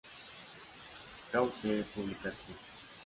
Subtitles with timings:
[1.29, 2.57] Krause Publications.